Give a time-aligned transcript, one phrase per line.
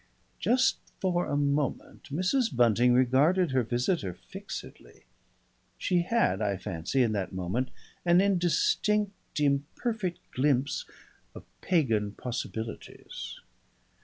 [0.39, 2.55] Just for a moment Mrs.
[2.57, 5.03] Bunting regarded her visitor fixedly.
[5.77, 7.69] She had, I fancy, in that moment,
[8.03, 10.85] an indistinct, imperfect glimpse
[11.35, 13.41] of pagan possibilities.